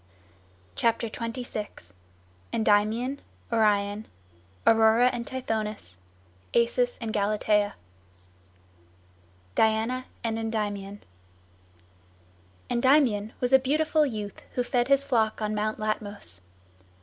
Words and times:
CHAPTER 0.73 1.09
XXVI 1.09 1.93
ENDYMION 2.51 3.21
ORION 3.51 4.07
AURORA 4.65 5.09
AND 5.09 5.27
TITHONUS 5.27 5.99
ACIS 6.55 6.97
AND 6.99 7.13
GALATEA 7.13 7.75
DIANA 9.53 10.05
AND 10.23 10.39
ENDYMION 10.39 11.03
Endymion 12.71 13.33
was 13.39 13.53
a 13.53 13.59
beautiful 13.59 14.03
youth 14.03 14.41
who 14.53 14.63
fed 14.63 14.87
his 14.87 15.03
flock 15.03 15.39
on 15.39 15.53
Mount 15.53 15.77
Latmos. 15.77 16.41